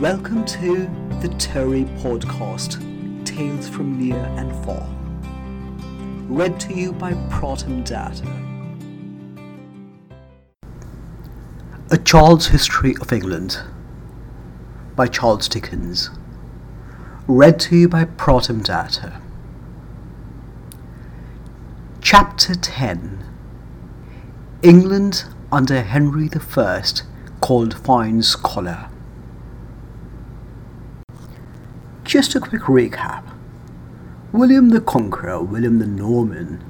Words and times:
Welcome 0.00 0.44
to 0.44 0.90
the 1.22 1.34
Terry 1.38 1.84
Podcast 1.84 2.76
Tales 3.24 3.66
from 3.66 3.98
Near 3.98 4.22
and 4.36 4.52
Far. 4.62 4.86
Read 6.28 6.60
to 6.60 6.74
you 6.74 6.92
by 6.92 7.14
Protum 7.30 7.82
Data. 7.82 8.30
A 11.90 11.96
Child's 11.96 12.48
History 12.48 12.94
of 13.00 13.10
England 13.10 13.58
by 14.94 15.06
Charles 15.06 15.48
Dickens. 15.48 16.10
Read 17.26 17.58
to 17.60 17.74
you 17.74 17.88
by 17.88 18.04
Protum 18.04 18.62
Data. 18.62 19.22
Chapter 22.02 22.54
10 22.54 23.24
England 24.62 25.24
under 25.50 25.80
Henry 25.80 26.28
I 26.34 26.82
called 27.40 27.78
Fine 27.78 28.20
Scholar. 28.24 28.90
Just 32.06 32.36
a 32.36 32.40
quick 32.40 32.62
recap. 32.62 33.24
William 34.30 34.68
the 34.68 34.80
Conqueror, 34.80 35.42
William 35.42 35.80
the 35.80 35.88
Norman, 35.88 36.64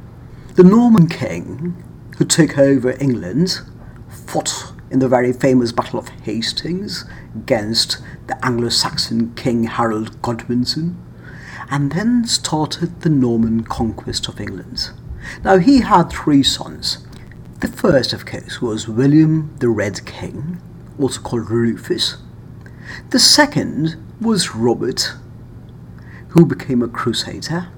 the 0.55 0.65
Norman 0.65 1.11
king 1.11 1.85
who 2.17 2.25
took 2.25 2.57
over 2.57 2.97
England, 3.03 3.61
fought 4.09 4.73
in 4.91 4.99
the 4.99 5.09
very 5.09 5.35
famous 5.35 5.73
Battle 5.73 5.99
of 5.99 6.09
Hastings 6.09 7.05
against 7.35 7.99
the 8.29 8.43
Anglo 8.43 8.71
Saxon 8.71 9.35
King 9.35 9.65
Harold 9.65 10.23
Godwinson, 10.23 10.97
and 11.71 11.93
then 11.93 12.25
started 12.25 13.03
the 13.03 13.11
Norman 13.11 13.63
conquest 13.63 14.29
of 14.29 14.41
England. 14.41 14.91
Now, 15.45 15.59
he 15.59 15.83
had 15.83 16.05
three 16.05 16.43
sons. 16.43 17.07
The 17.61 17.69
first, 17.69 18.15
of 18.15 18.25
course, 18.25 18.63
was 18.63 18.89
William 18.89 19.55
the 19.59 19.69
Red 19.69 20.07
King, 20.07 20.63
also 20.99 21.21
called 21.21 21.51
Rufus. 21.51 22.17
The 23.11 23.19
second 23.19 23.97
was 24.19 24.55
Robert, 24.55 25.13
who 26.37 26.45
became 26.45 26.83
a 26.83 26.89
crusader. 26.89 27.69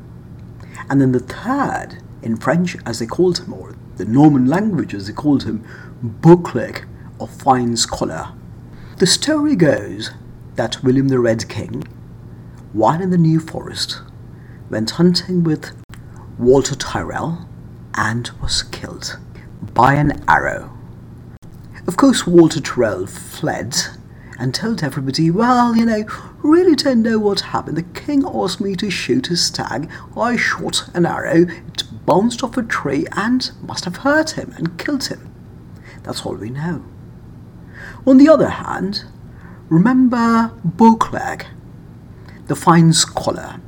And 0.91 1.01
then 1.01 1.13
the 1.13 1.21
third, 1.21 2.03
in 2.23 2.37
French 2.37 2.77
as 2.85 2.99
they 2.99 3.07
called 3.07 3.39
him, 3.39 3.53
or 3.55 3.77
the 3.97 4.05
Norman 4.05 4.47
language 4.47 4.95
as 4.95 5.07
they 5.07 5.13
called 5.13 5.45
him, 5.45 5.65
Beauclerc, 6.03 6.89
or 7.21 7.29
fine 7.29 7.77
scholar. 7.77 8.33
The 8.97 9.07
story 9.07 9.55
goes 9.55 10.11
that 10.57 10.83
William 10.83 11.07
the 11.07 11.21
Red 11.21 11.49
King, 11.49 11.85
while 12.73 13.01
in 13.01 13.11
the 13.11 13.17
New 13.17 13.39
Forest, 13.39 14.03
went 14.69 14.91
hunting 14.91 15.45
with 15.45 15.71
Walter 16.37 16.75
Tyrrell 16.75 17.49
and 17.95 18.29
was 18.43 18.65
killed 18.65 19.21
by 19.73 19.95
an 19.95 20.25
arrow. 20.27 20.77
Of 21.87 21.97
course, 21.97 22.27
Walter 22.27 22.61
Tyrrell 22.61 23.07
fled 23.07 23.77
and 24.39 24.55
told 24.55 24.83
everybody, 24.83 25.31
well, 25.31 25.77
you 25.77 25.85
know, 25.85 26.05
really 26.43 26.77
don't 26.77 27.03
know 27.03 27.19
what 27.19 27.41
happened. 27.41 27.77
The 27.77 27.83
king 27.83 28.25
asked 28.25 28.61
me 28.61 28.77
to 28.77 28.89
shoot 28.89 29.31
a 29.31 29.37
stag. 29.37 29.91
I 30.17 30.37
shot 30.37 30.89
an 30.95 31.07
arrow, 31.07 31.43
it 31.43 31.83
bounced 32.07 32.45
off 32.45 32.57
a 32.57 32.63
tree 32.63 33.07
and 33.13 33.51
must 33.63 33.85
have 33.85 33.99
hurt 33.99 34.33
him 34.33 34.55
and 34.57 34.79
killed 34.79 35.07
him. 35.09 35.35
That's 36.05 36.25
all 36.25 36.37
we 36.37 36.51
know. 36.51 36.85
On 38.07 38.17
the 38.17 38.29
other 38.29 38.49
hand, 38.49 39.05
remember 39.69 40.53
Beauclerc, 40.65 41.47
the 42.47 42.57
fine 42.57 42.93
scholar. 42.93 43.61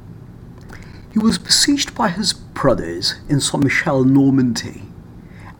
He 1.12 1.18
was 1.18 1.38
besieged 1.38 1.94
by 1.94 2.08
his 2.08 2.32
brothers 2.32 3.16
in 3.28 3.40
Saint 3.40 3.64
Michel, 3.64 4.04
Normandy, 4.04 4.84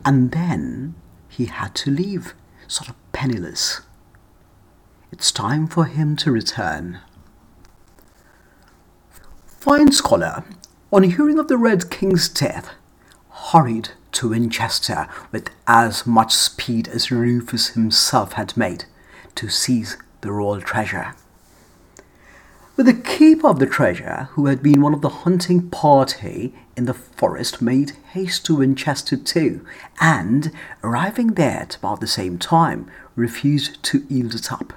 and 0.05 0.31
then 0.31 0.95
he 1.29 1.47
had 1.47 1.75
to 1.75 1.91
leave, 1.91 2.35
sort 2.69 2.89
of 2.89 2.95
penniless. 3.13 3.81
It's 5.13 5.33
time 5.33 5.67
for 5.67 5.87
him 5.87 6.15
to 6.17 6.31
return. 6.31 7.01
Fine 9.45 9.91
Scholar, 9.91 10.45
on 10.93 11.03
hearing 11.03 11.39
of 11.39 11.49
the 11.49 11.59
Red 11.59 11.91
King's 11.91 12.29
death, 12.29 12.71
hurried 13.29 13.91
to 14.13 14.29
Winchester 14.29 15.09
with 15.33 15.51
as 15.67 16.07
much 16.07 16.33
speed 16.33 16.87
as 16.87 17.11
Rufus 17.11 17.71
himself 17.71 18.35
had 18.35 18.57
made 18.57 18.85
to 19.35 19.49
seize 19.49 19.97
the 20.21 20.31
royal 20.31 20.61
treasure. 20.61 21.15
But 22.77 22.87
the 22.87 22.95
keeper 22.95 23.49
of 23.49 23.59
the 23.59 23.67
treasure, 23.67 24.29
who 24.33 24.47
had 24.47 24.63
been 24.63 24.81
one 24.81 24.95
of 24.95 25.03
the 25.03 25.09
hunting 25.09 25.71
party 25.71 26.55
in 26.77 26.85
the 26.85 26.95
forest, 26.95 27.61
made 27.61 27.91
haste 28.13 28.47
to 28.47 28.57
Winchester 28.57 29.17
too, 29.17 29.67
and, 30.01 30.53
arriving 30.85 31.35
there 31.35 31.63
at 31.63 31.77
about 31.77 32.01
the 32.01 32.07
same 32.07 32.39
time, 32.39 32.89
refused 33.17 33.83
to 33.83 34.07
yield 34.09 34.35
it 34.35 34.53
up. 34.53 34.73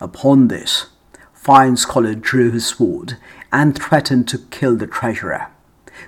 Upon 0.00 0.48
this, 0.48 0.86
Fine 1.32 1.76
Scholar 1.76 2.14
drew 2.14 2.50
his 2.50 2.66
sword 2.66 3.18
and 3.52 3.78
threatened 3.78 4.28
to 4.28 4.38
kill 4.38 4.76
the 4.76 4.86
treasurer, 4.86 5.48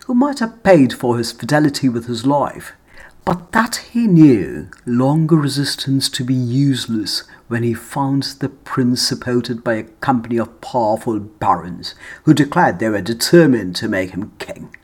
who 0.07 0.15
might 0.15 0.39
have 0.39 0.63
paid 0.63 0.93
for 0.93 1.19
his 1.19 1.33
fidelity 1.33 1.89
with 1.89 2.07
his 2.07 2.27
life, 2.27 2.73
but 3.25 3.53
that 3.53 3.77
he 3.93 4.07
knew 4.07 4.69
longer 4.87 5.37
resistance 5.37 6.09
to 6.09 6.25
be 6.25 6.35
useless 6.35 7.25
when 7.49 7.63
he 7.63 7.75
found 7.75 8.23
the 8.41 8.49
prince 8.49 9.03
supported 9.03 9.63
by 9.63 9.75
a 9.75 9.83
company 9.83 10.39
of 10.39 10.61
powerful 10.61 11.19
barons 11.19 11.95
who 12.25 12.33
declared 12.33 12.79
they 12.79 12.89
were 12.89 13.03
determined 13.03 13.77
to 13.77 13.89
make 13.89 14.11
him 14.11 14.33
king. 14.39 14.75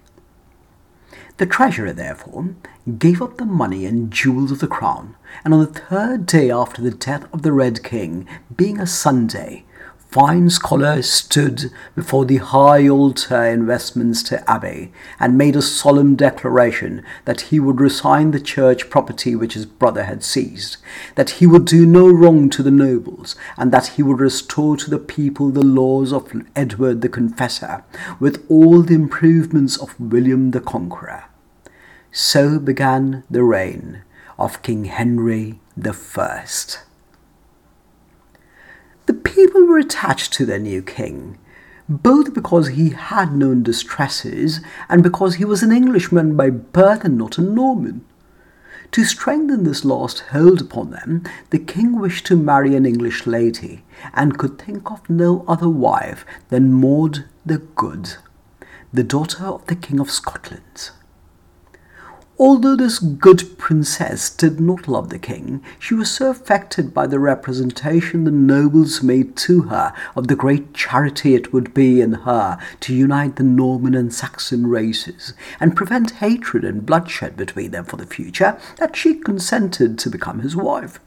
The 1.38 1.46
treasurer, 1.46 1.92
therefore, 1.92 2.54
gave 2.98 3.22
up 3.22 3.38
the 3.38 3.46
money 3.46 3.86
and 3.86 4.10
jewels 4.12 4.52
of 4.52 4.60
the 4.60 4.66
crown, 4.66 5.16
and 5.44 5.53
on 5.54 5.60
the 5.60 5.66
third 5.66 6.26
day 6.26 6.50
after 6.50 6.82
the 6.82 6.91
death 6.91 7.26
of 7.32 7.43
the 7.43 7.53
Red 7.53 7.82
King, 7.82 8.26
being 8.56 8.78
a 8.78 8.87
Sunday, 8.87 9.65
Fine 10.12 10.50
Scholar 10.50 11.00
stood 11.00 11.72
before 11.94 12.26
the 12.26 12.37
high 12.37 12.87
altar 12.87 13.47
in 13.47 13.66
Westminster 13.66 14.44
Abbey 14.47 14.93
and 15.19 15.38
made 15.38 15.56
a 15.56 15.62
solemn 15.62 16.16
declaration 16.16 17.03
that 17.25 17.41
he 17.41 17.59
would 17.59 17.81
resign 17.81 18.31
the 18.31 18.38
church 18.38 18.91
property 18.91 19.34
which 19.34 19.54
his 19.54 19.65
brother 19.65 20.04
had 20.04 20.22
seized, 20.22 20.76
that 21.15 21.31
he 21.31 21.47
would 21.47 21.64
do 21.64 21.87
no 21.87 22.10
wrong 22.10 22.50
to 22.50 22.62
the 22.62 22.70
nobles, 22.70 23.37
and 23.56 23.72
that 23.72 23.87
he 23.87 24.03
would 24.03 24.20
restore 24.20 24.76
to 24.76 24.91
the 24.91 24.99
people 24.99 25.49
the 25.49 25.62
laws 25.62 26.12
of 26.12 26.31
Edward 26.54 27.00
the 27.00 27.09
Confessor, 27.09 27.82
with 28.20 28.44
all 28.50 28.82
the 28.82 28.94
improvements 28.94 29.78
of 29.78 29.99
William 29.99 30.50
the 30.50 30.60
Conqueror. 30.60 31.25
So 32.10 32.59
began 32.59 33.25
the 33.31 33.44
reign 33.44 34.03
of 34.38 34.62
King 34.62 34.84
Henry 34.84 35.60
First. 35.93 36.81
The 39.06 39.15
people 39.15 39.65
were 39.65 39.78
attached 39.78 40.32
to 40.34 40.47
their 40.47 40.59
new 40.59 40.82
king, 40.82 41.38
both 41.88 42.34
because 42.34 42.69
he 42.69 42.91
had 42.91 43.34
known 43.34 43.62
distresses 43.62 44.60
and 44.88 45.03
because 45.03 45.34
he 45.34 45.44
was 45.44 45.62
an 45.62 45.72
Englishman 45.72 46.37
by 46.37 46.50
birth 46.50 47.04
and 47.04 47.19
not 47.19 47.38
a 47.38 47.43
Norman. 47.43 48.04
To 48.93 49.04
strengthen 49.04 49.65
this 49.65 49.84
last 49.84 50.20
hold 50.32 50.60
upon 50.60 50.91
them, 50.91 51.25
the 51.49 51.59
king 51.59 51.99
wished 51.99 52.26
to 52.26 52.37
marry 52.37 52.76
an 52.76 52.84
English 52.84 53.26
lady, 53.26 53.84
and 54.12 54.38
could 54.38 54.59
think 54.59 54.91
of 54.91 55.09
no 55.09 55.47
other 55.49 55.69
wife 55.69 56.26
than 56.50 56.75
Maud 56.75 57.25
the 57.44 57.59
Good, 57.59 58.16
the 58.93 59.03
daughter 59.03 59.44
of 59.47 59.66
the 59.66 59.76
King 59.76 59.99
of 59.99 60.10
Scotland. 60.10 60.91
Although 62.38 62.76
this 62.76 62.98
good 62.98 63.59
princess 63.59 64.31
did 64.31 64.59
not 64.59 64.88
love 64.88 65.10
the 65.10 65.19
king, 65.19 65.62
she 65.78 65.94
was 65.94 66.10
so 66.10 66.31
affected 66.31 66.94
by 66.94 67.06
the 67.06 67.19
representation 67.19 68.25
the 68.25 68.31
nobles 68.31 69.03
made 69.03 69.37
to 69.37 69.62
her 69.65 69.93
of 70.16 70.28
the 70.28 70.34
great 70.34 70.72
charity 70.72 71.34
it 71.34 71.53
would 71.53 71.75
be 71.75 72.00
in 72.00 72.12
her 72.12 72.59
to 72.81 72.94
unite 72.94 73.37
the 73.37 73.43
Norman 73.44 73.94
and 73.94 74.12
Saxon 74.12 74.66
races 74.66 75.34
and 75.60 75.76
prevent 75.76 76.12
hatred 76.12 76.65
and 76.65 76.87
bloodshed 76.87 77.37
between 77.37 77.70
them 77.70 77.84
for 77.84 77.97
the 77.97 78.06
future 78.06 78.59
that 78.78 78.97
she 78.97 79.14
consented 79.14 79.99
to 79.99 80.10
become 80.10 80.41
his 80.41 80.56
wife. 80.56 81.00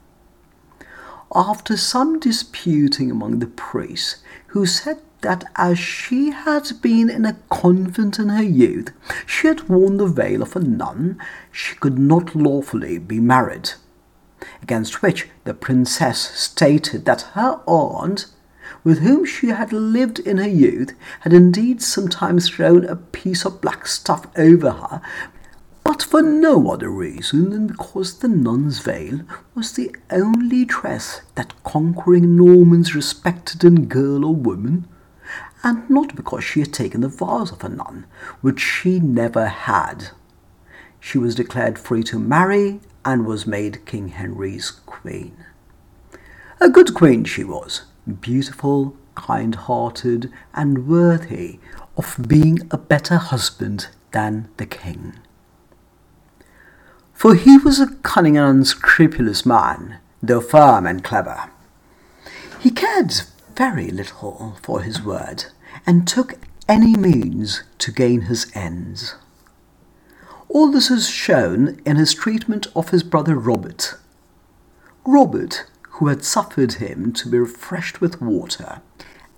After 1.34 1.76
some 1.76 2.20
disputing 2.20 3.10
among 3.10 3.40
the 3.40 3.48
priests, 3.48 4.24
who 4.48 4.66
said 4.66 5.02
that 5.22 5.44
as 5.56 5.80
she 5.80 6.32
had 6.32 6.70
been 6.82 7.10
in 7.10 7.26
a 7.26 7.38
convent 7.50 8.20
in 8.20 8.30
her 8.30 8.44
youth, 8.44 8.92
she 9.26 9.48
had 9.48 9.68
worn 9.68 9.98
the 9.98 10.08
veil 10.08 10.42
of 10.42 10.56
a 10.56 10.60
nun, 10.60 11.20
she 11.52 11.76
could 11.76 11.98
not 11.98 12.36
lawfully 12.36 12.98
be 12.98 13.20
married. 13.20 13.72
Against 14.62 15.02
which 15.02 15.28
the 15.44 15.54
princess 15.54 16.20
stated 16.20 17.06
that 17.06 17.22
her 17.34 17.62
aunt, 17.66 18.28
with 18.84 19.00
whom 19.00 19.26
she 19.26 19.48
had 19.48 19.74
lived 19.74 20.20
in 20.20 20.38
her 20.38 20.48
youth, 20.48 20.94
had 21.22 21.34
indeed 21.34 21.82
sometimes 21.82 22.50
thrown 22.50 22.86
a 22.86 22.96
piece 22.96 23.46
of 23.46 23.62
black 23.62 23.88
stuff 23.88 24.28
over 24.38 24.72
her, 24.72 25.02
but 25.84 26.02
for 26.02 26.22
no 26.22 26.72
other 26.72 26.90
reason 26.90 27.52
than 27.52 27.68
because 27.68 28.20
the 28.20 28.28
nun's 28.28 28.80
veil 28.80 29.22
was 29.54 29.74
the 29.74 29.96
only 30.10 30.66
dress 30.66 31.22
that 31.36 31.54
conquering 31.64 32.36
Normans 32.36 32.96
respected 32.96 33.64
in 33.64 33.86
girl 33.86 34.26
or 34.26 34.36
woman 34.36 34.88
and 35.66 35.90
not 35.90 36.16
because 36.16 36.44
she 36.44 36.60
had 36.60 36.72
taken 36.72 37.02
the 37.02 37.08
vows 37.08 37.52
of 37.52 37.64
a 37.64 37.70
nun, 37.70 38.06
which 38.42 38.60
she 38.60 39.00
never 39.00 39.48
had. 39.48 40.10
She 41.00 41.18
was 41.18 41.34
declared 41.34 41.80
free 41.80 42.04
to 42.04 42.20
marry 42.20 42.80
and 43.04 43.26
was 43.26 43.48
made 43.48 43.84
King 43.86 44.10
Henry's 44.10 44.70
queen. 44.70 45.44
A 46.62 46.70
good 46.70 46.94
queen 46.94 47.24
she 47.24 47.44
was, 47.44 47.82
beautiful, 48.22 48.96
kind 49.16 49.56
hearted, 49.56 50.32
and 50.54 50.88
worthy 50.88 51.60
of 51.98 52.16
being 52.28 52.60
a 52.70 52.78
better 52.78 53.18
husband 53.18 53.88
than 54.12 54.50
the 54.58 54.68
king. 54.68 55.14
For 57.12 57.34
he 57.34 57.58
was 57.58 57.80
a 57.80 57.96
cunning 58.04 58.38
and 58.38 58.60
unscrupulous 58.60 59.48
man, 59.48 59.98
though 60.22 60.42
firm 60.42 60.86
and 60.86 61.04
clever. 61.04 61.50
He 62.60 62.70
cared 62.70 63.14
very 63.56 63.90
little 63.90 64.58
for 64.62 64.82
his 64.82 65.02
word, 65.02 65.46
and 65.86 66.08
took 66.08 66.36
any 66.68 66.96
means 66.96 67.64
to 67.80 67.92
gain 67.92 68.22
his 68.22 68.52
ends. 68.56 69.16
All 70.50 70.72
this 70.72 70.90
is 70.90 71.10
shown 71.10 71.80
in 71.86 71.96
his 71.96 72.14
treatment 72.14 72.68
of 72.76 72.90
his 72.90 73.04
brother 73.04 73.36
Robert. 73.36 73.96
Robert, 75.06 75.66
who 75.92 76.08
had 76.08 76.24
suffered 76.24 76.74
him 76.74 77.14
to 77.14 77.30
be 77.30 77.38
refreshed 77.38 78.02
with 78.02 78.22
water, 78.22 78.82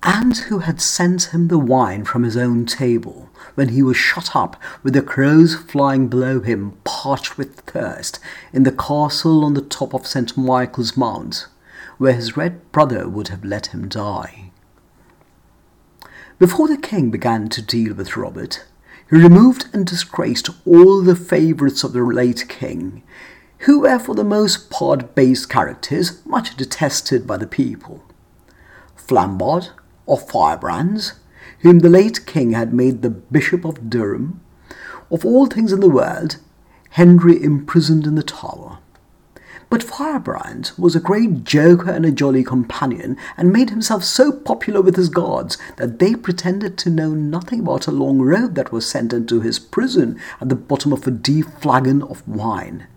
and 0.04 0.38
who 0.38 0.60
had 0.60 0.80
sent 0.80 1.34
him 1.34 1.48
the 1.48 1.58
wine 1.58 2.06
from 2.06 2.24
his 2.24 2.38
own 2.38 2.66
table, 2.66 3.30
when 3.56 3.70
he 3.70 3.82
was 3.82 3.98
shut 3.98 4.36
up 4.36 4.62
with 4.84 4.94
the 4.94 5.02
crows 5.02 5.56
flying 5.56 6.08
below 6.08 6.40
him, 6.40 6.78
parched 6.84 7.38
with 7.38 7.60
thirst, 7.62 8.20
in 8.54 8.64
the 8.64 8.72
castle 8.72 9.44
on 9.44 9.54
the 9.54 9.62
top 9.62 9.94
of 9.94 10.08
St. 10.08 10.38
Michael's 10.38 10.96
Mount, 10.96 11.48
where 11.98 12.14
his 12.14 12.38
red 12.38 12.72
brother 12.72 13.08
would 13.08 13.30
have 13.30 13.44
let 13.44 13.68
him 13.68 13.88
die. 13.88 14.52
Before 16.40 16.68
the 16.68 16.78
king 16.78 17.10
began 17.10 17.50
to 17.50 17.62
deal 17.62 17.94
with 17.96 18.16
Robert, 18.16 18.66
he 19.10 19.18
removed 19.18 19.68
and 19.74 19.86
disgraced 19.86 20.50
all 20.66 21.02
the 21.02 21.16
favourites 21.16 21.84
of 21.84 21.94
the 21.94 22.04
late 22.04 22.48
king, 22.48 23.04
who 23.60 23.80
were 23.80 23.98
for 23.98 24.14
the 24.14 24.24
most 24.24 24.70
part 24.70 25.16
base 25.16 25.46
characters 25.46 26.24
much 26.26 26.56
detested 26.56 27.26
by 27.26 27.38
the 27.38 27.48
people. 27.48 28.04
Flambard, 28.96 29.70
or 30.06 30.18
Firebrands, 30.18 31.14
whom 31.60 31.80
the 31.80 31.90
late 31.90 32.26
king 32.26 32.52
had 32.52 32.74
made 32.74 33.02
the 33.02 33.10
Bishop 33.10 33.66
of 33.66 33.90
Durham, 33.90 34.42
of 35.10 35.26
all 35.26 35.48
things 35.48 35.72
in 35.72 35.80
the 35.80 35.90
world, 35.90 36.38
Henry 36.92 37.42
imprisoned 37.42 38.06
in 38.06 38.16
the 38.16 38.24
Tower. 38.24 38.80
But 39.70 39.84
Firebrand 39.84 40.72
was 40.78 40.96
a 40.96 41.02
great 41.02 41.44
joker 41.44 41.92
and 41.92 42.06
a 42.06 42.12
jolly 42.12 42.44
companion, 42.44 43.18
and 43.36 43.52
made 43.52 43.70
himself 43.70 44.04
so 44.04 44.32
popular 44.32 44.82
with 44.82 44.96
his 44.96 45.10
guards 45.10 45.58
that 45.76 46.00
they 46.00 46.16
pretended 46.16 46.78
to 46.78 46.90
know 46.90 47.10
nothing 47.10 47.60
about 47.60 47.86
a 47.86 47.92
long 47.92 48.20
rope 48.20 48.54
that 48.54 48.72
was 48.72 48.88
sent 48.88 49.12
into 49.12 49.42
his 49.42 49.60
prison 49.60 50.20
at 50.40 50.48
the 50.48 50.56
bottom 50.56 50.94
of 50.94 51.06
a 51.06 51.12
deep 51.12 51.48
flagon 51.60 52.02
of 52.02 52.26
wine. 52.28 52.88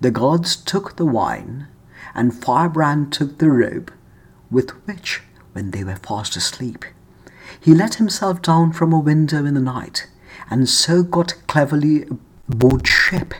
The 0.00 0.10
guards 0.10 0.56
took 0.56 0.96
the 0.96 1.06
wine, 1.06 1.68
and 2.14 2.34
Firebrand 2.34 3.12
took 3.12 3.38
the 3.38 3.50
rope, 3.50 3.90
with 4.50 4.70
which, 4.86 5.22
when 5.52 5.70
they 5.70 5.84
were 5.84 5.96
fast 5.96 6.36
asleep, 6.36 6.84
he 7.58 7.74
let 7.74 7.94
himself 7.94 8.42
down 8.42 8.72
from 8.72 8.92
a 8.92 8.98
window 8.98 9.46
in 9.46 9.54
the 9.54 9.60
night, 9.60 10.06
and 10.50 10.68
so 10.68 11.02
got 11.02 11.34
cleverly 11.46 12.04
aboard 12.50 12.86
ship 12.86 13.32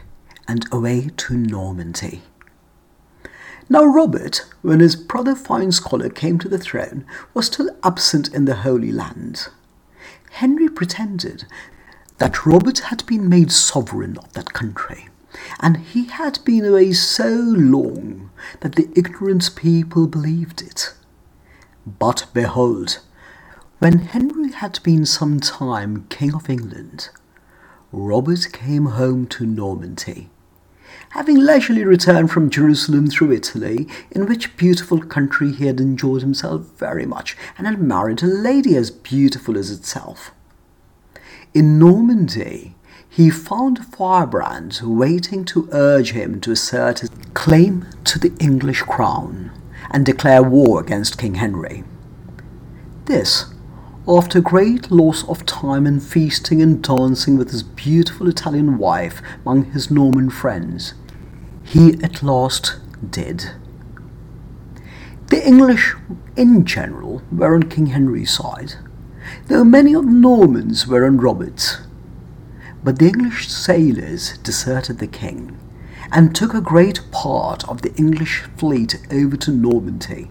and 0.49 0.67
away 0.73 1.11
to 1.19 1.35
Normandy. 1.37 2.23
Now 3.69 3.85
Robert, 3.85 4.45
when 4.61 4.81
his 4.81 4.95
brother 4.95 5.35
Fine 5.35 5.73
Scholar 5.73 6.11
came 6.11 6.39
to 6.41 6.49
the 6.49 6.59
throne, 6.59 7.07
was 7.33 7.47
still 7.47 7.71
absent 7.83 8.29
in 8.35 8.45
the 8.45 8.57
Holy 8.57 8.93
Land. 8.93 9.49
Henry 10.33 10.69
pretended 10.69 11.47
that 12.19 12.45
Robert 12.45 12.81
had 12.81 13.07
been 13.07 13.29
made 13.29 13.51
sovereign 13.51 14.19
of 14.19 14.31
that 14.35 14.53
country, 14.53 15.09
and 15.61 15.79
he 15.79 16.05
had 16.07 16.41
been 16.45 16.65
away 16.67 16.93
so 16.93 17.31
long 17.31 18.31
that 18.61 18.75
the 18.75 18.91
ignorant 18.95 19.57
people 19.57 20.07
believed 20.07 20.61
it. 20.61 20.93
But 21.87 22.27
behold, 22.35 23.01
when 23.79 23.99
Henry 24.01 24.53
had 24.53 24.79
been 24.83 25.07
some 25.07 25.41
time 25.41 26.07
King 26.11 26.35
of 26.35 26.51
England, 26.51 27.09
Robert 27.93 28.49
came 28.53 28.87
home 28.87 29.27
to 29.29 29.47
Normandy 29.47 30.31
having 31.11 31.37
leisurely 31.37 31.85
returned 31.85 32.31
from 32.31 32.51
Jerusalem 32.51 33.07
through 33.09 33.33
Italy, 33.33 33.87
in 34.11 34.27
which 34.27 34.57
beautiful 34.57 35.01
country 35.01 35.53
he 35.53 35.67
had 35.67 35.81
enjoyed 35.81 36.23
himself 36.23 36.63
very 36.77 37.07
much, 37.07 37.37
and 37.57 37.67
had 37.67 37.81
married 37.81 38.23
a 38.23 38.27
lady 38.27 38.77
as 38.77 38.91
beautiful 38.91 39.57
as 39.57 39.71
itself. 39.71 40.33
In 41.53 41.79
Normandy, 41.79 42.75
he 43.09 43.31
found 43.31 43.87
Firebrand 43.87 44.81
waiting 44.83 45.45
to 45.45 45.69
urge 45.71 46.11
him 46.13 46.41
to 46.41 46.51
assert 46.51 46.99
his 46.99 47.11
claim 47.33 47.87
to 48.05 48.19
the 48.19 48.33
English 48.41 48.83
crown 48.83 49.53
and 49.93 50.05
declare 50.05 50.43
war 50.43 50.81
against 50.81 51.17
King 51.17 51.37
Henry. 51.37 51.85
This, 53.05 53.54
after 54.07 54.41
great 54.41 54.91
loss 54.91 55.27
of 55.29 55.47
time 55.47 55.87
in 55.87 55.99
feasting 55.99 56.61
and 56.61 56.83
dancing 56.83 57.39
with 57.39 57.51
his 57.51 57.63
beautiful 57.63 58.29
Italian 58.29 58.77
wife 58.77 59.23
among 59.45 59.65
his 59.73 59.91
Norman 59.91 60.29
friends, 60.29 60.93
he 61.63 61.95
at 62.03 62.23
last 62.23 62.79
did. 63.11 63.53
The 65.29 65.47
English, 65.47 65.95
in 66.37 66.67
general, 66.67 67.23
were 67.33 67.55
on 67.55 67.71
King 67.71 67.87
Henry's 67.87 68.31
side, 68.31 68.75
though 69.47 69.65
many 69.65 69.95
of 69.95 70.05
the 70.05 70.13
Normans 70.13 70.87
were 70.87 71.07
on 71.07 71.17
Robert's. 71.17 71.79
But 72.83 72.99
the 72.99 73.07
English 73.07 73.49
sailors 73.49 74.37
deserted 74.39 74.99
the 74.99 75.07
king 75.07 75.59
and 76.13 76.35
took 76.35 76.53
a 76.53 76.61
great 76.61 77.01
part 77.11 77.67
of 77.67 77.81
the 77.81 77.95
English 77.95 78.43
fleet 78.59 78.99
over 79.11 79.39
to 79.39 79.51
Normandy, 79.51 80.31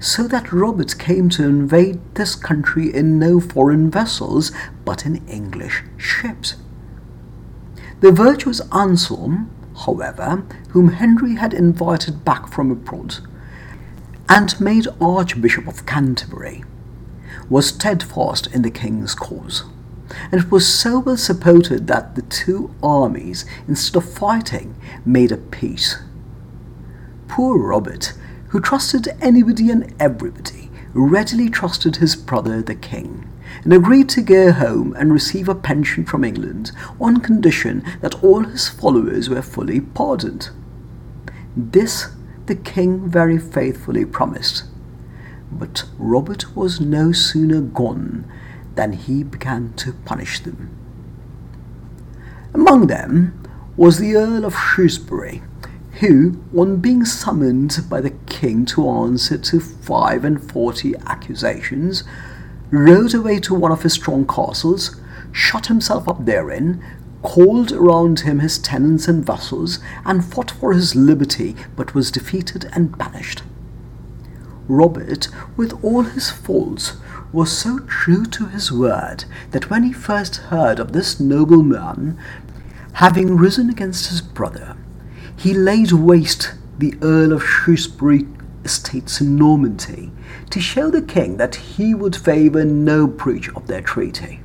so 0.00 0.26
that 0.26 0.52
Robert 0.52 0.98
came 0.98 1.28
to 1.30 1.44
invade 1.44 2.00
this 2.16 2.34
country 2.34 2.92
in 2.92 3.18
no 3.18 3.38
foreign 3.38 3.90
vessels 3.90 4.50
but 4.84 5.06
in 5.06 5.24
English 5.28 5.84
ships. 5.96 6.56
The 8.00 8.10
virtuous 8.10 8.60
Anselm 8.72 9.50
however, 9.84 10.44
whom 10.70 10.88
Henry 10.88 11.36
had 11.36 11.54
invited 11.54 12.24
back 12.24 12.48
from 12.48 12.70
abroad, 12.70 13.16
and 14.28 14.60
made 14.60 14.86
Archbishop 15.00 15.66
of 15.66 15.86
Canterbury, 15.86 16.64
was 17.48 17.68
steadfast 17.68 18.46
in 18.48 18.62
the 18.62 18.70
king's 18.70 19.14
cause, 19.14 19.64
and 20.30 20.42
it 20.42 20.50
was 20.50 20.66
so 20.66 20.98
well 20.98 21.16
supported 21.16 21.86
that 21.86 22.14
the 22.14 22.22
two 22.22 22.74
armies, 22.82 23.44
instead 23.66 23.96
of 23.96 24.12
fighting, 24.12 24.74
made 25.04 25.32
a 25.32 25.36
peace. 25.36 25.98
Poor 27.28 27.58
Robert, 27.58 28.12
who 28.50 28.60
trusted 28.60 29.08
anybody 29.20 29.70
and 29.70 29.94
everybody, 29.98 30.70
readily 30.92 31.48
trusted 31.48 31.96
his 31.96 32.14
brother 32.14 32.62
the 32.62 32.74
king 32.74 33.26
and 33.64 33.72
agreed 33.72 34.08
to 34.08 34.22
go 34.22 34.52
home 34.52 34.94
and 34.98 35.12
receive 35.12 35.48
a 35.48 35.54
pension 35.54 36.04
from 36.04 36.24
England 36.24 36.72
on 37.00 37.20
condition 37.20 37.84
that 38.00 38.22
all 38.22 38.44
his 38.44 38.68
followers 38.68 39.28
were 39.28 39.42
fully 39.42 39.80
pardoned. 39.80 40.50
This 41.56 42.08
the 42.46 42.54
king 42.54 43.08
very 43.08 43.38
faithfully 43.38 44.04
promised. 44.04 44.64
But 45.52 45.84
Robert 45.98 46.56
was 46.56 46.80
no 46.80 47.12
sooner 47.12 47.60
gone 47.60 48.30
than 48.74 48.92
he 48.92 49.22
began 49.22 49.72
to 49.74 49.92
punish 49.92 50.40
them. 50.40 50.76
Among 52.54 52.86
them 52.86 53.40
was 53.76 53.98
the 53.98 54.16
Earl 54.16 54.44
of 54.44 54.56
Shrewsbury, 54.56 55.42
who, 56.00 56.42
on 56.56 56.78
being 56.78 57.04
summoned 57.04 57.78
by 57.88 58.00
the 58.00 58.10
king 58.26 58.64
to 58.64 58.88
answer 58.88 59.36
to 59.36 59.60
five 59.60 60.24
and 60.24 60.42
forty 60.42 60.94
accusations, 61.06 62.04
rode 62.70 63.14
away 63.14 63.38
to 63.38 63.54
one 63.54 63.70
of 63.70 63.82
his 63.82 63.92
strong 63.92 64.26
castles, 64.26 64.98
shut 65.30 65.66
himself 65.66 66.08
up 66.08 66.24
therein, 66.24 66.82
called 67.22 67.70
around 67.70 68.20
him 68.20 68.38
his 68.38 68.58
tenants 68.58 69.08
and 69.08 69.24
vassals, 69.24 69.78
and 70.06 70.24
fought 70.24 70.50
for 70.50 70.72
his 70.72 70.96
liberty, 70.96 71.54
but 71.76 71.94
was 71.94 72.10
defeated 72.10 72.70
and 72.72 72.96
banished. 72.96 73.42
Robert, 74.68 75.28
with 75.56 75.84
all 75.84 76.02
his 76.02 76.30
faults, 76.30 76.96
was 77.32 77.56
so 77.56 77.78
true 77.80 78.24
to 78.24 78.46
his 78.46 78.72
word 78.72 79.24
that 79.50 79.68
when 79.68 79.82
he 79.82 79.92
first 79.92 80.36
heard 80.36 80.78
of 80.78 80.92
this 80.92 81.20
noble 81.20 81.62
man 81.62 82.18
having 82.94 83.36
risen 83.36 83.68
against 83.68 84.08
his 84.08 84.22
brother, 84.22 84.76
he 85.40 85.54
laid 85.54 85.90
waste 85.90 86.52
the 86.76 86.92
Earl 87.00 87.32
of 87.32 87.42
Shrewsbury 87.42 88.26
estates 88.62 89.22
in 89.22 89.36
Normandy 89.36 90.12
to 90.50 90.60
show 90.60 90.90
the 90.90 91.00
king 91.00 91.38
that 91.38 91.54
he 91.54 91.94
would 91.94 92.14
favour 92.14 92.62
no 92.62 93.06
breach 93.06 93.48
of 93.54 93.66
their 93.66 93.80
treaty. 93.80 94.40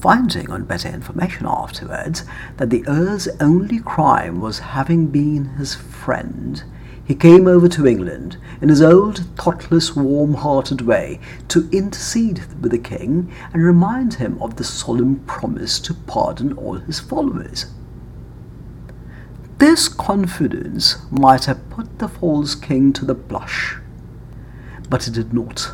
Finding 0.00 0.52
on 0.52 0.66
better 0.66 0.88
information 0.88 1.46
afterwards 1.48 2.24
that 2.58 2.70
the 2.70 2.86
Earl's 2.86 3.26
only 3.40 3.80
crime 3.80 4.40
was 4.40 4.60
having 4.60 5.08
been 5.08 5.46
his 5.56 5.74
friend, 5.74 6.62
he 7.04 7.16
came 7.16 7.48
over 7.48 7.66
to 7.66 7.88
England 7.88 8.36
in 8.60 8.68
his 8.68 8.82
old, 8.82 9.24
thoughtless, 9.34 9.96
warm 9.96 10.34
hearted 10.34 10.82
way 10.82 11.18
to 11.48 11.68
intercede 11.72 12.38
with 12.62 12.70
the 12.70 12.78
king 12.78 13.32
and 13.52 13.64
remind 13.64 14.14
him 14.14 14.40
of 14.40 14.54
the 14.54 14.64
solemn 14.64 15.16
promise 15.26 15.80
to 15.80 15.92
pardon 15.92 16.52
all 16.52 16.74
his 16.74 17.00
followers. 17.00 17.66
This 19.58 19.88
confidence 19.88 20.96
might 21.10 21.46
have 21.46 21.70
put 21.70 21.98
the 21.98 22.08
false 22.08 22.54
king 22.54 22.92
to 22.94 23.04
the 23.04 23.14
blush 23.14 23.76
but 24.88 25.06
it 25.06 25.14
did 25.14 25.32
not. 25.32 25.72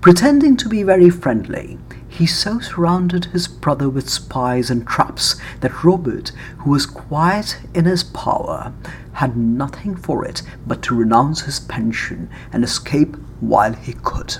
Pretending 0.00 0.56
to 0.56 0.68
be 0.68 0.82
very 0.82 1.10
friendly, 1.10 1.78
he 2.08 2.26
so 2.26 2.58
surrounded 2.58 3.26
his 3.26 3.48
brother 3.48 3.88
with 3.88 4.10
spies 4.10 4.70
and 4.70 4.86
traps 4.86 5.36
that 5.60 5.84
Robert, 5.84 6.32
who 6.58 6.70
was 6.70 6.86
quite 6.86 7.60
in 7.72 7.84
his 7.84 8.02
power, 8.02 8.72
had 9.14 9.36
nothing 9.36 9.94
for 9.96 10.24
it 10.24 10.42
but 10.66 10.82
to 10.82 10.94
renounce 10.96 11.42
his 11.42 11.60
pension 11.60 12.28
and 12.52 12.64
escape 12.64 13.16
while 13.40 13.72
he 13.74 13.92
could. 13.92 14.36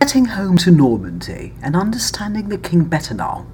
Getting 0.00 0.24
home 0.24 0.56
to 0.58 0.70
Normandy 0.70 1.54
and 1.62 1.76
understanding 1.76 2.48
the 2.48 2.58
king 2.58 2.84
better 2.84 3.14
now, 3.14 3.46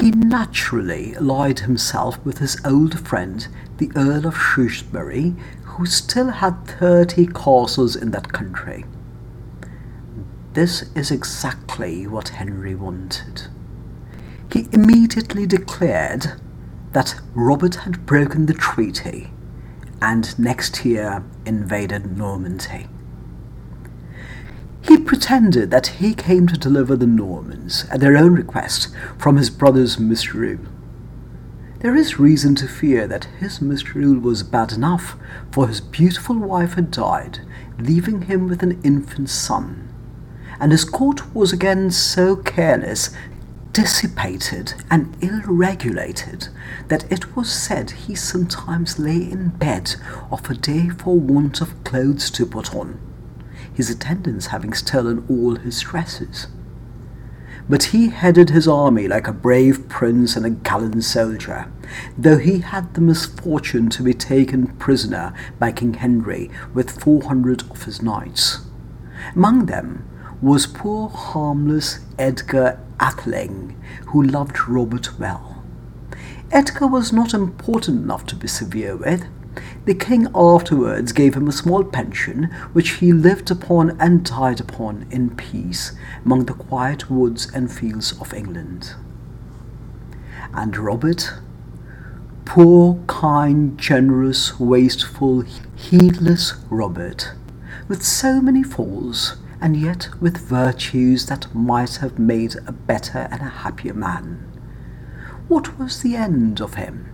he 0.00 0.10
naturally 0.10 1.14
allied 1.14 1.60
himself 1.60 2.18
with 2.24 2.38
his 2.38 2.56
old 2.64 3.06
friend, 3.06 3.48
the 3.78 3.90
Earl 3.94 4.26
of 4.26 4.36
Shrewsbury, 4.36 5.34
who 5.64 5.86
still 5.86 6.30
had 6.30 6.66
thirty 6.66 7.26
castles 7.26 7.96
in 7.96 8.10
that 8.12 8.32
country. 8.32 8.84
This 10.54 10.90
is 10.94 11.10
exactly 11.10 12.06
what 12.06 12.30
Henry 12.30 12.74
wanted. 12.74 13.48
He 14.52 14.68
immediately 14.72 15.46
declared 15.46 16.32
that 16.92 17.20
Robert 17.34 17.76
had 17.76 18.04
broken 18.06 18.46
the 18.46 18.54
treaty 18.54 19.30
and 20.02 20.36
next 20.38 20.84
year 20.84 21.22
invaded 21.46 22.16
Normandy. 22.16 22.88
He 24.82 24.96
pretended 24.96 25.70
that 25.70 25.86
he 25.98 26.14
came 26.14 26.46
to 26.46 26.56
deliver 26.58 26.96
the 26.96 27.06
Normans, 27.06 27.84
at 27.90 28.00
their 28.00 28.16
own 28.16 28.34
request, 28.34 28.88
from 29.18 29.36
his 29.36 29.50
brother's 29.50 30.00
misrule. 30.00 30.60
There 31.80 31.94
is 31.94 32.18
reason 32.18 32.54
to 32.56 32.68
fear 32.68 33.06
that 33.06 33.26
his 33.38 33.60
misrule 33.60 34.18
was 34.18 34.42
bad 34.42 34.72
enough, 34.72 35.16
for 35.50 35.68
his 35.68 35.80
beautiful 35.80 36.36
wife 36.36 36.74
had 36.74 36.90
died, 36.90 37.40
leaving 37.78 38.22
him 38.22 38.48
with 38.48 38.62
an 38.62 38.80
infant 38.82 39.30
son. 39.30 39.88
And 40.58 40.72
his 40.72 40.84
court 40.84 41.34
was 41.34 41.52
again 41.52 41.90
so 41.90 42.36
careless, 42.36 43.10
dissipated, 43.72 44.74
and 44.90 45.16
ill 45.20 45.42
regulated 45.44 46.48
that 46.88 47.10
it 47.12 47.36
was 47.36 47.50
said 47.50 47.90
he 47.92 48.14
sometimes 48.14 48.98
lay 48.98 49.16
in 49.30 49.48
bed 49.50 49.94
of 50.30 50.50
a 50.50 50.54
day 50.54 50.88
for 50.88 51.18
want 51.18 51.60
of 51.60 51.84
clothes 51.84 52.30
to 52.32 52.46
put 52.46 52.74
on 52.74 52.98
his 53.74 53.90
attendants 53.90 54.46
having 54.46 54.72
stolen 54.72 55.24
all 55.28 55.56
his 55.56 55.80
dresses. 55.80 56.46
But 57.68 57.84
he 57.84 58.08
headed 58.08 58.50
his 58.50 58.66
army 58.66 59.06
like 59.06 59.28
a 59.28 59.32
brave 59.32 59.88
prince 59.88 60.34
and 60.34 60.44
a 60.44 60.50
gallant 60.50 61.04
soldier, 61.04 61.70
though 62.18 62.38
he 62.38 62.58
had 62.58 62.94
the 62.94 63.00
misfortune 63.00 63.88
to 63.90 64.02
be 64.02 64.12
taken 64.12 64.66
prisoner 64.78 65.32
by 65.58 65.70
King 65.70 65.94
Henry 65.94 66.50
with 66.74 67.00
four 67.00 67.22
hundred 67.22 67.62
of 67.70 67.84
his 67.84 68.02
knights. 68.02 68.58
Among 69.36 69.66
them 69.66 70.08
was 70.42 70.66
poor 70.66 71.08
harmless 71.10 72.00
Edgar 72.18 72.80
Atheling, 72.98 73.76
who 74.06 74.22
loved 74.22 74.68
Robert 74.68 75.18
well. 75.18 75.62
Edgar 76.50 76.88
was 76.88 77.12
not 77.12 77.32
important 77.32 78.02
enough 78.02 78.26
to 78.26 78.34
be 78.34 78.48
severe 78.48 78.96
with, 78.96 79.26
the 79.84 79.94
king 79.94 80.28
afterwards 80.34 81.12
gave 81.12 81.34
him 81.34 81.48
a 81.48 81.52
small 81.52 81.82
pension, 81.82 82.44
which 82.72 82.90
he 82.98 83.12
lived 83.12 83.50
upon 83.50 84.00
and 84.00 84.24
died 84.24 84.60
upon 84.60 85.06
in 85.10 85.34
peace 85.36 85.92
among 86.24 86.44
the 86.44 86.54
quiet 86.54 87.10
woods 87.10 87.50
and 87.52 87.72
fields 87.72 88.12
of 88.20 88.32
England. 88.32 88.94
And 90.52 90.76
Robert, 90.76 91.32
poor, 92.44 93.02
kind, 93.06 93.78
generous, 93.78 94.58
wasteful, 94.58 95.44
heedless 95.76 96.54
Robert, 96.68 97.32
with 97.88 98.02
so 98.02 98.40
many 98.40 98.62
faults, 98.62 99.36
and 99.60 99.76
yet 99.76 100.08
with 100.20 100.38
virtues 100.38 101.26
that 101.26 101.54
might 101.54 101.96
have 101.96 102.18
made 102.18 102.56
a 102.66 102.72
better 102.72 103.28
and 103.30 103.40
a 103.42 103.44
happier 103.64 103.94
man. 103.94 104.46
What 105.48 105.78
was 105.78 106.02
the 106.02 106.16
end 106.16 106.60
of 106.60 106.74
him? 106.74 107.09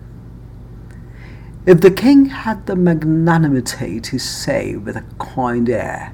If 1.67 1.81
the 1.81 1.91
king 1.91 2.27
had 2.27 2.65
the 2.65 2.77
magnanimity 2.77 3.99
to 3.99 4.17
say 4.17 4.77
with 4.77 4.95
a 4.95 5.03
kind 5.19 5.69
air, 5.69 6.13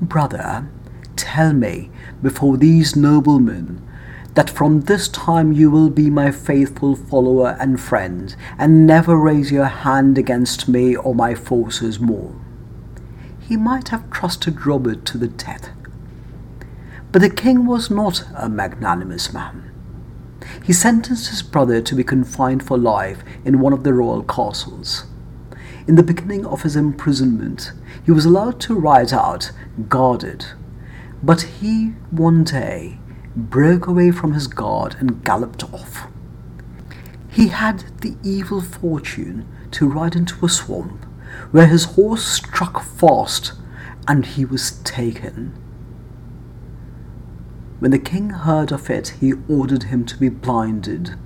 Brother, 0.00 0.68
tell 1.16 1.52
me 1.52 1.90
before 2.22 2.56
these 2.56 2.94
noblemen 2.94 3.82
that 4.34 4.48
from 4.48 4.82
this 4.82 5.08
time 5.08 5.50
you 5.50 5.72
will 5.72 5.90
be 5.90 6.08
my 6.08 6.30
faithful 6.30 6.94
follower 6.94 7.56
and 7.58 7.80
friend, 7.80 8.36
and 8.56 8.86
never 8.86 9.16
raise 9.16 9.50
your 9.50 9.64
hand 9.64 10.18
against 10.18 10.68
me 10.68 10.94
or 10.94 11.16
my 11.16 11.34
forces 11.34 11.98
more. 11.98 12.36
He 13.40 13.56
might 13.56 13.88
have 13.88 14.08
trusted 14.08 14.64
Robert 14.64 15.04
to 15.06 15.18
the 15.18 15.26
death. 15.26 15.70
But 17.10 17.22
the 17.22 17.28
king 17.28 17.66
was 17.66 17.90
not 17.90 18.22
a 18.36 18.48
magnanimous 18.48 19.32
man. 19.32 19.71
He 20.64 20.72
sentenced 20.72 21.28
his 21.30 21.42
brother 21.42 21.80
to 21.80 21.94
be 21.94 22.04
confined 22.04 22.62
for 22.62 22.78
life 22.78 23.22
in 23.44 23.60
one 23.60 23.72
of 23.72 23.84
the 23.84 23.94
royal 23.94 24.22
castles. 24.22 25.04
In 25.86 25.96
the 25.96 26.02
beginning 26.02 26.46
of 26.46 26.62
his 26.62 26.76
imprisonment, 26.76 27.72
he 28.04 28.12
was 28.12 28.24
allowed 28.24 28.60
to 28.60 28.74
ride 28.78 29.12
out, 29.12 29.50
guarded, 29.88 30.46
but 31.22 31.42
he 31.42 31.94
one 32.10 32.44
day 32.44 32.98
broke 33.34 33.86
away 33.86 34.10
from 34.10 34.34
his 34.34 34.46
guard 34.46 34.96
and 34.98 35.24
galloped 35.24 35.64
off. 35.72 36.06
He 37.28 37.48
had 37.48 37.84
the 38.02 38.16
evil 38.22 38.60
fortune 38.60 39.48
to 39.72 39.88
ride 39.88 40.14
into 40.14 40.44
a 40.44 40.48
swamp 40.48 41.04
where 41.50 41.66
his 41.66 41.84
horse 41.84 42.24
struck 42.24 42.82
fast 42.82 43.54
and 44.06 44.26
he 44.26 44.44
was 44.44 44.72
taken. 44.84 45.61
When 47.82 47.90
the 47.90 47.98
king 47.98 48.30
heard 48.30 48.70
of 48.70 48.88
it, 48.90 49.14
he 49.18 49.32
ordered 49.48 49.82
him 49.82 50.04
to 50.04 50.16
be 50.16 50.28
blinded, 50.28 51.16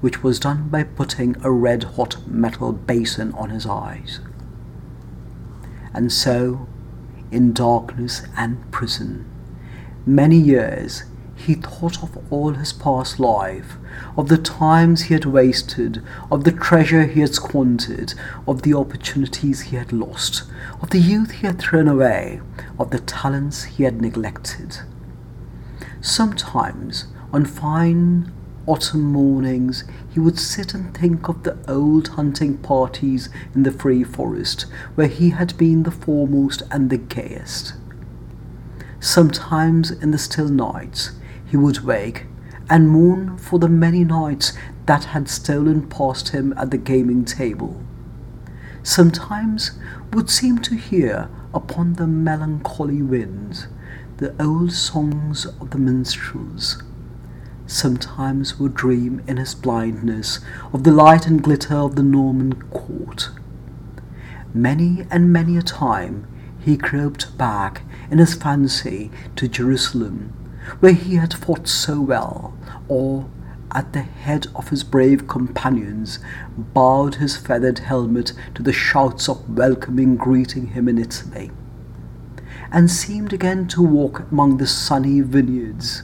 which 0.00 0.22
was 0.22 0.38
done 0.38 0.68
by 0.68 0.84
putting 0.84 1.34
a 1.42 1.50
red 1.50 1.82
hot 1.82 2.28
metal 2.28 2.70
basin 2.70 3.32
on 3.32 3.50
his 3.50 3.66
eyes. 3.66 4.20
And 5.92 6.12
so, 6.12 6.68
in 7.32 7.52
darkness 7.52 8.22
and 8.36 8.70
prison, 8.70 9.28
many 10.06 10.38
years 10.38 11.02
he 11.34 11.54
thought 11.54 12.00
of 12.04 12.16
all 12.30 12.52
his 12.52 12.72
past 12.72 13.18
life, 13.18 13.76
of 14.16 14.28
the 14.28 14.38
times 14.38 15.02
he 15.02 15.14
had 15.14 15.24
wasted, 15.24 16.04
of 16.30 16.44
the 16.44 16.52
treasure 16.52 17.06
he 17.06 17.18
had 17.18 17.34
squandered, 17.34 18.14
of 18.46 18.62
the 18.62 18.74
opportunities 18.74 19.60
he 19.60 19.76
had 19.76 19.92
lost, 19.92 20.44
of 20.80 20.90
the 20.90 21.00
youth 21.00 21.32
he 21.32 21.48
had 21.48 21.58
thrown 21.58 21.88
away, 21.88 22.40
of 22.78 22.92
the 22.92 23.00
talents 23.00 23.64
he 23.64 23.82
had 23.82 24.00
neglected. 24.00 24.82
Sometimes, 26.06 27.06
on 27.32 27.44
fine 27.44 28.30
autumn 28.64 29.02
mornings, 29.02 29.82
he 30.08 30.20
would 30.20 30.38
sit 30.38 30.72
and 30.72 30.96
think 30.96 31.28
of 31.28 31.42
the 31.42 31.58
old 31.66 32.06
hunting 32.10 32.58
parties 32.58 33.28
in 33.56 33.64
the 33.64 33.72
free 33.72 34.04
forest, 34.04 34.66
where 34.94 35.08
he 35.08 35.30
had 35.30 35.58
been 35.58 35.82
the 35.82 35.90
foremost 35.90 36.62
and 36.70 36.90
the 36.90 36.96
gayest. 36.96 37.74
Sometimes 39.00 39.90
in 39.90 40.12
the 40.12 40.16
still 40.16 40.48
nights, 40.48 41.10
he 41.44 41.56
would 41.56 41.80
wake 41.80 42.26
and 42.70 42.88
mourn 42.88 43.36
for 43.36 43.58
the 43.58 43.68
many 43.68 44.04
nights 44.04 44.52
that 44.86 45.06
had 45.06 45.28
stolen 45.28 45.88
past 45.88 46.28
him 46.28 46.54
at 46.56 46.70
the 46.70 46.78
gaming 46.78 47.24
table. 47.24 47.82
Sometimes 48.84 49.72
would 50.12 50.30
seem 50.30 50.58
to 50.58 50.76
hear 50.76 51.28
upon 51.52 51.94
the 51.94 52.06
melancholy 52.06 53.02
winds 53.02 53.66
the 54.18 54.34
old 54.42 54.72
songs 54.72 55.44
of 55.44 55.70
the 55.72 55.78
minstrels. 55.78 56.82
Sometimes 57.66 58.58
would 58.58 58.74
dream 58.74 59.22
in 59.26 59.36
his 59.36 59.54
blindness 59.54 60.40
of 60.72 60.84
the 60.84 60.90
light 60.90 61.26
and 61.26 61.42
glitter 61.42 61.74
of 61.74 61.96
the 61.96 62.02
Norman 62.02 62.54
court. 62.70 63.28
Many 64.54 65.06
and 65.10 65.30
many 65.30 65.58
a 65.58 65.62
time 65.62 66.26
he 66.58 66.78
groped 66.78 67.36
back 67.36 67.82
in 68.10 68.16
his 68.16 68.32
fancy 68.32 69.10
to 69.34 69.48
Jerusalem, 69.48 70.32
where 70.80 70.94
he 70.94 71.16
had 71.16 71.34
fought 71.34 71.68
so 71.68 72.00
well, 72.00 72.56
or 72.88 73.28
at 73.72 73.92
the 73.92 74.00
head 74.00 74.46
of 74.54 74.70
his 74.70 74.82
brave 74.82 75.28
companions, 75.28 76.20
bowed 76.56 77.16
his 77.16 77.36
feathered 77.36 77.80
helmet 77.80 78.32
to 78.54 78.62
the 78.62 78.72
shouts 78.72 79.28
of 79.28 79.58
welcoming 79.58 80.16
greeting 80.16 80.68
him 80.68 80.88
in 80.88 80.96
Italy 80.96 81.50
and 82.72 82.90
seemed 82.90 83.32
again 83.32 83.68
to 83.68 83.82
walk 83.82 84.30
among 84.30 84.56
the 84.56 84.66
sunny 84.66 85.20
vineyards, 85.20 86.02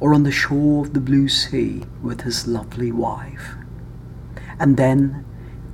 or 0.00 0.14
on 0.14 0.22
the 0.22 0.30
shore 0.30 0.84
of 0.84 0.92
the 0.94 1.00
blue 1.00 1.28
sea 1.28 1.82
with 2.02 2.22
his 2.22 2.46
lovely 2.46 2.92
wife. 2.92 3.54
And 4.58 4.76
then, 4.76 5.24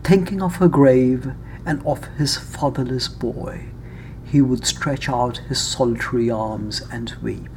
thinking 0.02 0.42
of 0.42 0.56
her 0.56 0.68
grave 0.68 1.32
and 1.66 1.84
of 1.84 2.04
his 2.16 2.36
fatherless 2.36 3.08
boy, 3.08 3.66
he 4.24 4.40
would 4.40 4.66
stretch 4.66 5.08
out 5.08 5.38
his 5.48 5.60
solitary 5.60 6.30
arms 6.30 6.82
and 6.92 7.14
weep. 7.22 7.50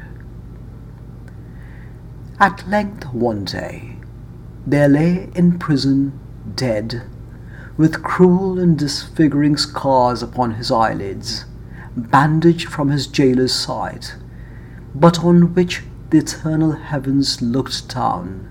At 2.40 2.68
length 2.68 3.14
one 3.14 3.46
day, 3.46 3.98
there 4.66 4.90
lay 4.90 5.30
in 5.36 5.60
prison, 5.60 6.20
dead, 6.56 7.04
with 7.78 8.04
cruel 8.04 8.60
and 8.60 8.78
disfiguring 8.78 9.58
scars 9.58 10.24
upon 10.24 10.56
his 10.56 10.72
eyelids, 10.72 11.46
bandaged 11.96 12.70
from 12.70 12.90
his 12.90 13.08
jailer's 13.08 13.54
side, 13.54 14.08
but 14.96 15.24
on 15.24 15.54
which 15.54 15.84
the 16.10 16.20
eternal 16.20 16.74
heavens 16.74 17.42
looked 17.42 17.88
down, 17.90 18.50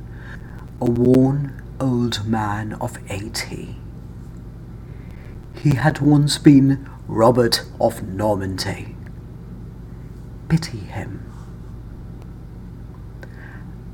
a 0.80 0.84
worn 0.84 1.62
old 1.80 2.26
man 2.26 2.74
of 2.74 2.98
eighty. 3.08 3.76
He 5.54 5.76
had 5.76 6.00
once 6.00 6.38
been 6.38 6.88
Robert 7.06 7.64
of 7.80 8.02
Normandy. 8.02 8.96
Pity 10.48 10.78
him. 10.78 11.28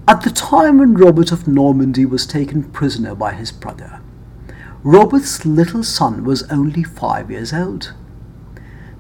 At 0.07 0.23
the 0.23 0.31
time 0.31 0.79
when 0.79 0.95
Robert 0.95 1.33
of 1.33 1.47
Normandy 1.47 2.07
was 2.07 2.27
taken 2.27 2.63
prisoner 2.71 3.15
by 3.15 3.35
his 3.35 3.53
brother, 3.53 4.01
Robert's 4.83 5.45
little 5.45 5.85
son 5.85 6.25
was 6.25 6.45
only 6.51 6.83
five 6.83 7.31
years 7.31 7.53
old. 7.53 7.93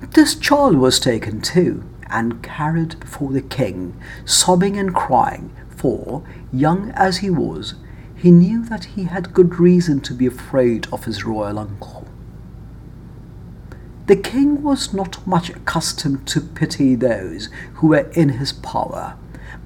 This 0.01 0.35
child 0.35 0.77
was 0.77 1.01
taken 1.01 1.41
too 1.41 1.85
and 2.09 2.43
carried 2.43 2.99
before 3.01 3.33
the 3.33 3.43
king, 3.43 4.01
sobbing 4.25 4.77
and 4.77 4.95
crying, 4.95 5.51
for, 5.69 6.25
young 6.53 6.91
as 6.93 7.19
he 7.19 7.31
was, 7.31 7.75
he 8.15 8.31
knew 8.31 8.65
that 8.65 8.85
he 8.85 9.05
had 9.05 9.33
good 9.33 9.59
reason 9.61 10.01
to 10.01 10.15
be 10.15 10.27
afraid 10.27 10.87
of 10.93 11.05
his 11.05 11.25
royal 11.25 11.59
uncle. 11.59 12.07
The 14.07 14.17
king 14.17 14.63
was 14.63 14.95
not 14.95 15.25
much 15.27 15.51
accustomed 15.51 16.27
to 16.29 16.41
pity 16.41 16.95
those 16.95 17.49
who 17.75 17.89
were 17.89 18.11
in 18.13 18.31
his 18.31 18.53
power, 18.53 19.17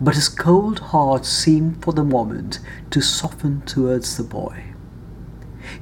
but 0.00 0.16
his 0.16 0.28
cold 0.28 0.80
heart 0.80 1.24
seemed 1.24 1.82
for 1.82 1.92
the 1.92 2.04
moment 2.04 2.58
to 2.90 3.00
soften 3.00 3.62
towards 3.62 4.16
the 4.16 4.24
boy. 4.24 4.64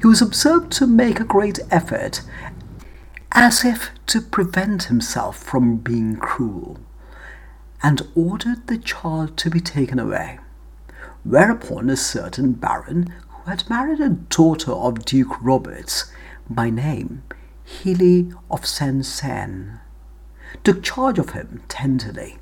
He 0.00 0.07
was 0.07 0.21
observed 0.21 0.71
to 0.73 0.87
make 0.87 1.21
a 1.21 1.25
great 1.25 1.59
effort, 1.71 2.23
as 3.32 3.64
if 3.64 3.90
to 4.06 4.20
prevent 4.20 4.84
himself 4.84 5.37
from 5.37 5.76
being 5.76 6.16
cruel, 6.16 6.78
and 7.82 8.02
ordered 8.14 8.66
the 8.66 8.78
child 8.78 9.37
to 9.37 9.50
be 9.50 9.60
taken 9.60 9.99
away. 9.99 10.38
Whereupon 11.22 11.88
a 11.90 11.96
certain 11.96 12.52
baron, 12.52 13.12
who 13.28 13.50
had 13.50 13.68
married 13.70 14.00
a 14.00 14.08
daughter 14.08 14.72
of 14.72 15.04
Duke 15.04 15.40
Roberts, 15.40 16.12
by 16.49 16.70
name 16.70 17.22
Healy 17.64 18.32
of 18.50 18.66
Sensen, 18.66 19.78
took 20.64 20.82
charge 20.82 21.18
of 21.18 21.30
him 21.30 21.62
tenderly. 21.68 22.38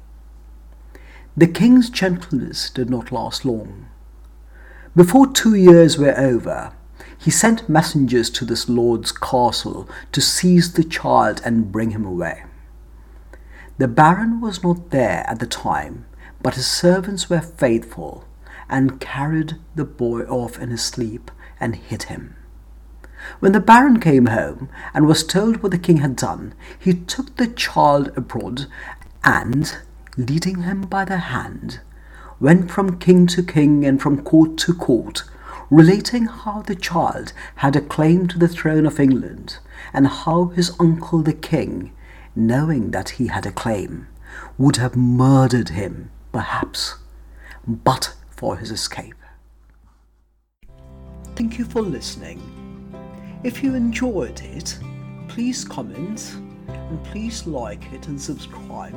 The 1.36 1.46
king's 1.46 1.90
gentleness 1.90 2.70
did 2.70 2.88
not 2.88 3.12
last 3.12 3.44
long. 3.44 3.88
Before 4.96 5.26
two 5.26 5.54
years 5.54 5.98
were 5.98 6.18
over, 6.18 6.72
he 7.18 7.30
sent 7.30 7.68
messengers 7.68 8.30
to 8.30 8.44
this 8.44 8.68
lord's 8.68 9.12
castle 9.12 9.88
to 10.12 10.20
seize 10.20 10.72
the 10.72 10.84
child 10.84 11.40
and 11.44 11.72
bring 11.72 11.90
him 11.90 12.04
away. 12.04 12.44
The 13.78 13.88
baron 13.88 14.40
was 14.40 14.62
not 14.62 14.90
there 14.90 15.24
at 15.28 15.40
the 15.40 15.46
time, 15.46 16.06
but 16.40 16.54
his 16.54 16.66
servants 16.66 17.28
were 17.28 17.40
faithful 17.40 18.24
and 18.68 19.00
carried 19.00 19.56
the 19.74 19.84
boy 19.84 20.22
off 20.22 20.58
in 20.58 20.70
his 20.70 20.84
sleep 20.84 21.30
and 21.60 21.74
hid 21.74 22.04
him. 22.04 22.36
When 23.40 23.52
the 23.52 23.60
baron 23.60 23.98
came 23.98 24.26
home 24.26 24.68
and 24.94 25.06
was 25.06 25.24
told 25.24 25.62
what 25.62 25.72
the 25.72 25.78
king 25.78 25.98
had 25.98 26.16
done, 26.16 26.54
he 26.78 26.94
took 26.94 27.36
the 27.36 27.48
child 27.48 28.12
abroad 28.16 28.66
and, 29.24 29.76
leading 30.16 30.62
him 30.62 30.82
by 30.82 31.04
the 31.04 31.18
hand, 31.18 31.80
went 32.40 32.70
from 32.70 32.98
king 32.98 33.26
to 33.28 33.42
king 33.42 33.84
and 33.84 34.00
from 34.00 34.22
court 34.22 34.56
to 34.58 34.74
court, 34.74 35.24
relating 35.70 36.26
how 36.26 36.62
the 36.62 36.74
child 36.74 37.32
had 37.56 37.76
a 37.76 37.80
claim 37.80 38.26
to 38.28 38.38
the 38.38 38.48
throne 38.48 38.86
of 38.86 38.98
England, 38.98 39.58
and 39.92 40.06
how 40.06 40.46
his 40.46 40.74
uncle 40.80 41.22
the 41.22 41.32
king, 41.32 41.92
knowing 42.34 42.90
that 42.90 43.10
he 43.10 43.26
had 43.26 43.46
a 43.46 43.52
claim, 43.52 44.06
would 44.56 44.76
have 44.76 44.96
murdered 44.96 45.70
him, 45.70 46.10
perhaps, 46.32 46.96
but 47.66 48.14
for 48.30 48.56
his 48.56 48.70
escape. 48.70 49.14
Thank 51.34 51.58
you 51.58 51.64
for 51.64 51.82
listening. 51.82 52.42
If 53.44 53.62
you 53.62 53.74
enjoyed 53.74 54.40
it, 54.40 54.78
please 55.28 55.64
comment 55.64 56.34
and 56.66 57.04
please 57.04 57.46
like 57.46 57.92
it 57.92 58.08
and 58.08 58.20
subscribe. 58.20 58.96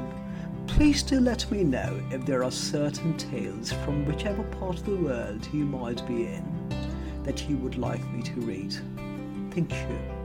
Please 0.75 1.03
do 1.03 1.19
let 1.19 1.49
me 1.51 1.63
know 1.63 2.01
if 2.11 2.25
there 2.25 2.43
are 2.43 2.51
certain 2.51 3.15
tales 3.17 3.71
from 3.71 4.05
whichever 4.05 4.43
part 4.43 4.77
of 4.77 4.85
the 4.85 4.95
world 4.95 5.47
you 5.53 5.65
might 5.65 6.05
be 6.07 6.25
in 6.25 6.43
that 7.23 7.47
you 7.47 7.57
would 7.57 7.77
like 7.77 8.03
me 8.11 8.23
to 8.23 8.33
read. 8.41 8.73
Thank 9.51 9.71
you. 9.71 10.20